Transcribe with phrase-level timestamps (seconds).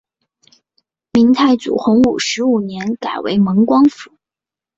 [1.13, 4.11] 明太祖洪武十五年改为蒙光府。